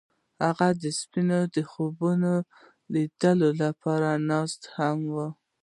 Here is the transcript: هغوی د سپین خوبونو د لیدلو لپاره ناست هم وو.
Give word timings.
هغوی 0.43 0.73
د 0.83 0.85
سپین 0.99 1.29
خوبونو 1.71 2.33
د 2.43 2.45
لیدلو 2.93 3.49
لپاره 3.63 4.09
ناست 4.29 4.61
هم 4.75 4.97
وو. 5.13 5.27